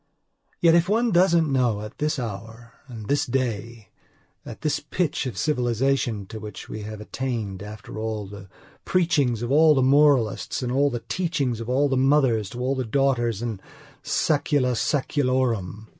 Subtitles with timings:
[0.61, 3.89] Yet, if one doesn't know that at this hour and day,
[4.43, 8.49] at this pitch of civilization to which we have attained, after all the
[8.83, 12.73] preachings of all the moralists, and all the teachings of all the mothers to all
[12.73, 13.61] the daughters in
[14.01, 15.85] saecula saeculorum...